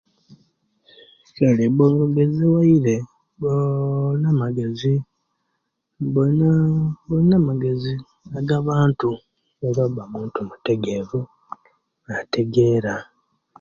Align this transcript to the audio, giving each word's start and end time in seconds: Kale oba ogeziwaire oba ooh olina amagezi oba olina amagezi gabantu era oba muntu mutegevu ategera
Kale 1.35 1.63
oba 1.69 1.83
ogeziwaire 2.05 2.95
oba 3.33 3.49
ooh 3.57 4.05
olina 4.09 4.27
amagezi 4.35 4.93
oba 6.03 6.19
olina 7.11 7.35
amagezi 7.41 7.93
gabantu 8.49 9.09
era 9.67 9.81
oba 9.87 10.03
muntu 10.13 10.39
mutegevu 10.49 11.19
ategera 12.19 12.93